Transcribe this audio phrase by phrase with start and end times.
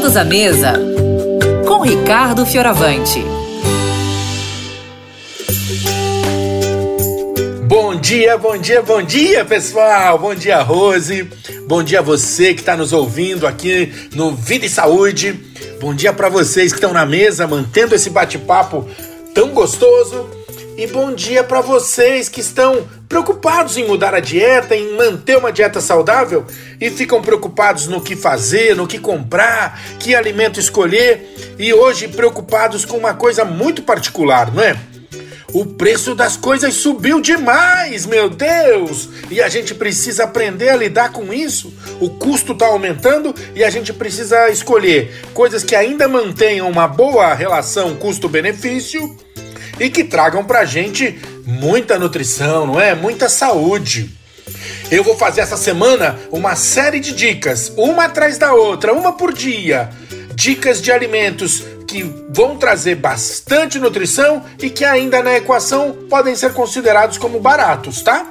[0.00, 0.72] Todos à mesa
[1.68, 3.22] com Ricardo Fioravante.
[7.66, 10.18] Bom dia, bom dia, bom dia, pessoal.
[10.18, 11.28] Bom dia, Rose.
[11.66, 15.38] Bom dia a você que está nos ouvindo aqui no Vida e Saúde.
[15.78, 18.88] Bom dia para vocês que estão na mesa mantendo esse bate-papo
[19.34, 20.30] tão gostoso.
[20.78, 25.50] E bom dia para vocês que estão preocupados em mudar a dieta, em manter uma
[25.50, 26.46] dieta saudável
[26.80, 32.84] e ficam preocupados no que fazer, no que comprar, que alimento escolher e hoje preocupados
[32.84, 34.78] com uma coisa muito particular, não é?
[35.52, 39.08] O preço das coisas subiu demais, meu Deus!
[39.28, 41.74] E a gente precisa aprender a lidar com isso.
[42.00, 47.34] O custo está aumentando e a gente precisa escolher coisas que ainda mantenham uma boa
[47.34, 49.16] relação custo-benefício
[49.80, 51.18] e que tragam pra gente
[51.50, 52.94] muita nutrição, não é?
[52.94, 54.10] Muita saúde.
[54.90, 59.32] Eu vou fazer essa semana uma série de dicas, uma atrás da outra, uma por
[59.32, 59.90] dia.
[60.34, 66.52] Dicas de alimentos que vão trazer bastante nutrição e que ainda na equação podem ser
[66.52, 68.30] considerados como baratos, tá?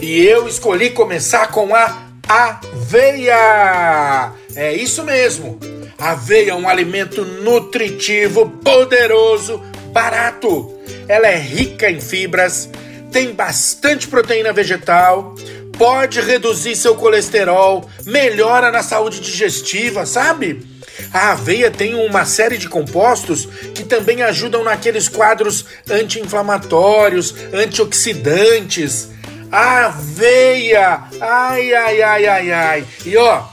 [0.00, 4.32] E eu escolhi começar com a aveia.
[4.54, 5.58] É isso mesmo.
[5.98, 10.71] Aveia é um alimento nutritivo, poderoso, barato.
[11.08, 12.68] Ela é rica em fibras,
[13.10, 15.34] tem bastante proteína vegetal,
[15.76, 20.66] pode reduzir seu colesterol, melhora na saúde digestiva, sabe?
[21.12, 29.08] A aveia tem uma série de compostos que também ajudam naqueles quadros anti-inflamatórios, antioxidantes.
[29.50, 31.02] Aveia!
[31.20, 32.86] Ai, ai, ai, ai, ai.
[33.04, 33.44] E ó,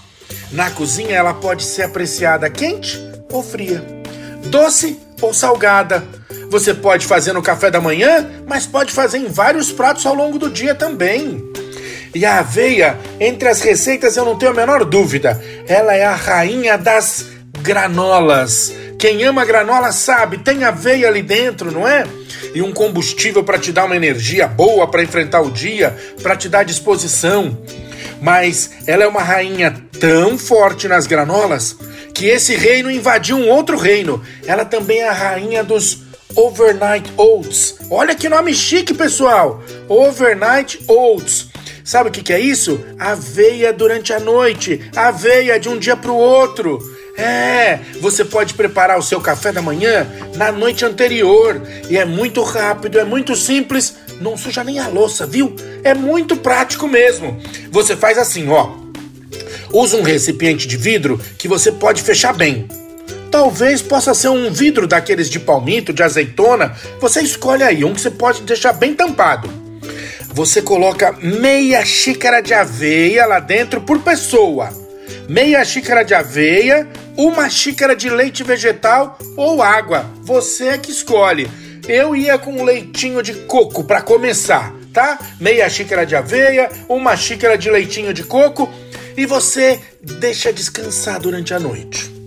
[0.51, 2.99] na cozinha ela pode ser apreciada quente
[3.31, 3.83] ou fria,
[4.45, 6.18] doce ou salgada.
[6.49, 10.39] Você pode fazer no café da manhã, mas pode fazer em vários pratos ao longo
[10.39, 11.43] do dia também.
[12.13, 16.15] E a aveia, entre as receitas, eu não tenho a menor dúvida, ela é a
[16.15, 17.27] rainha das
[17.61, 18.73] granolas.
[18.97, 22.03] Quem ama granola sabe, tem aveia ali dentro, não é?
[22.53, 26.49] E um combustível para te dar uma energia boa para enfrentar o dia, para te
[26.49, 27.57] dar disposição.
[28.19, 31.77] Mas ela é uma rainha tão forte nas granolas
[32.13, 34.21] que esse reino invadiu um outro reino.
[34.45, 36.08] Ela também é a rainha dos
[36.39, 37.75] Overnight Oats.
[37.91, 39.61] Olha que nome chique, pessoal!
[39.89, 41.47] Overnight Oats.
[41.83, 42.79] Sabe o que, que é isso?
[42.97, 46.79] Aveia durante a noite, aveia de um dia para o outro.
[47.17, 50.07] É, você pode preparar o seu café da manhã
[50.37, 55.27] na noite anterior e é muito rápido, é muito simples, não suja nem a louça,
[55.27, 55.53] viu?
[55.83, 57.37] É muito prático mesmo.
[57.69, 58.77] Você faz assim, ó.
[59.73, 62.65] Usa um recipiente de vidro que você pode fechar bem.
[63.31, 66.75] Talvez possa ser um vidro daqueles de palmito, de azeitona.
[66.99, 69.49] Você escolhe aí um que você pode deixar bem tampado.
[70.33, 74.69] Você coloca meia xícara de aveia lá dentro por pessoa.
[75.27, 80.05] Meia xícara de aveia, uma xícara de leite vegetal ou água.
[80.23, 81.49] Você é que escolhe.
[81.87, 85.19] Eu ia com leitinho de coco para começar, tá?
[85.39, 88.69] Meia xícara de aveia, uma xícara de leitinho de coco
[89.15, 92.18] e você deixa descansar durante a noite.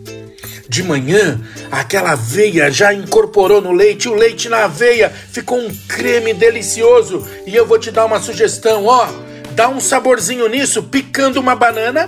[0.72, 1.38] De manhã,
[1.70, 7.28] aquela aveia já incorporou no leite, o leite na aveia ficou um creme delicioso.
[7.46, 9.06] E eu vou te dar uma sugestão, ó,
[9.50, 12.06] dá um saborzinho nisso, picando uma banana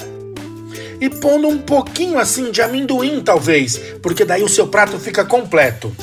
[0.99, 5.95] e pondo um pouquinho assim de amendoim, talvez, porque daí o seu prato fica completo.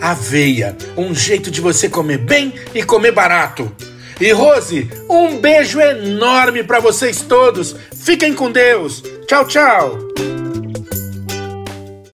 [0.00, 3.70] Aveia, um jeito de você comer bem e comer barato.
[4.20, 7.76] E Rose, um beijo enorme para vocês todos.
[7.94, 9.00] Fiquem com Deus.
[9.28, 10.33] Tchau, tchau.